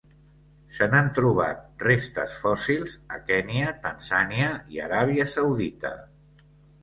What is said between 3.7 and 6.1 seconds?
Tanzània i Aràbia Saudita.